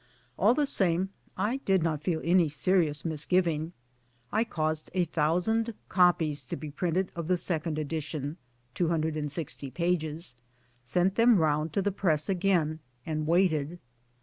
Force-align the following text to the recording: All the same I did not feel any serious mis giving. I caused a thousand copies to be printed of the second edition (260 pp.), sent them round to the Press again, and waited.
All 0.35 0.55
the 0.55 0.65
same 0.65 1.09
I 1.37 1.57
did 1.57 1.83
not 1.83 2.01
feel 2.01 2.21
any 2.23 2.49
serious 2.49 3.05
mis 3.05 3.27
giving. 3.27 3.71
I 4.31 4.43
caused 4.43 4.89
a 4.95 5.05
thousand 5.05 5.75
copies 5.89 6.43
to 6.45 6.55
be 6.55 6.71
printed 6.71 7.11
of 7.15 7.27
the 7.27 7.37
second 7.37 7.77
edition 7.77 8.37
(260 8.73 9.69
pp.), 9.69 10.35
sent 10.83 11.15
them 11.17 11.37
round 11.37 11.71
to 11.73 11.83
the 11.83 11.91
Press 11.91 12.29
again, 12.29 12.79
and 13.05 13.27
waited. 13.27 13.77